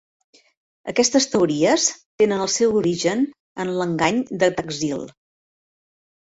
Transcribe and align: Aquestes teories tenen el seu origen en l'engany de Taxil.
Aquestes 0.93 1.27
teories 1.33 1.85
tenen 2.21 2.41
el 2.45 2.49
seu 2.53 2.73
origen 2.79 3.21
en 3.65 3.71
l'engany 3.81 4.19
de 4.45 4.51
Taxil. 4.63 5.07